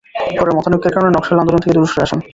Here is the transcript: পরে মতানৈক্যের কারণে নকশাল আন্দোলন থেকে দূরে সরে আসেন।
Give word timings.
পরে 0.37 0.51
মতানৈক্যের 0.57 0.93
কারণে 0.95 1.11
নকশাল 1.11 1.37
আন্দোলন 1.41 1.61
থেকে 1.63 1.75
দূরে 1.75 1.89
সরে 1.91 2.03
আসেন। 2.05 2.19